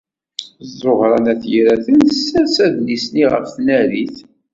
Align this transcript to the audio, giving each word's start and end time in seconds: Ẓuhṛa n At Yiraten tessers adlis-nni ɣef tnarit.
Ẓuhṛa 0.81 1.17
n 1.23 1.25
At 1.31 1.43
Yiraten 1.51 1.97
tessers 2.01 2.55
adlis-nni 2.65 3.25
ɣef 3.33 3.45
tnarit. 3.55 4.17